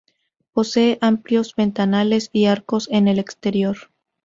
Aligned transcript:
Posee 0.53 0.97
amplios 0.99 1.53
ventanales 1.55 2.31
y 2.33 2.45
arcos 2.45 2.89
en 2.89 3.07
el 3.07 3.19
exterior. 3.19 3.77